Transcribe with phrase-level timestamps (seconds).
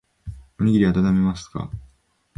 [0.59, 1.69] おにぎりあたためますか